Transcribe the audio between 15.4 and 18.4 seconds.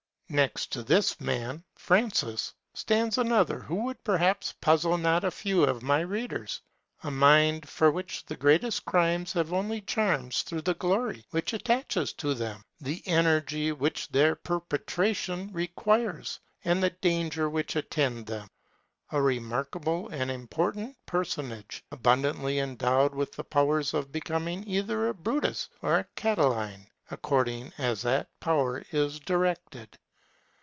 requires, and the dangers which attend